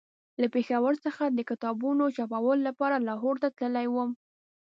له 0.41 0.47
پېښور 0.53 0.93
څخه 1.05 1.23
د 1.27 1.39
کتابونو 1.49 2.03
چاپولو 2.15 2.63
لپاره 2.67 3.03
لاهور 3.07 3.35
ته 3.43 3.47
تللی 3.57 3.87
وم. 3.93 4.09